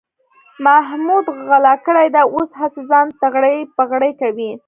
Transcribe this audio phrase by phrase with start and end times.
[0.65, 4.51] محمود غلا کړې ده، اوس هسې ځان تغړې پغړې کوي.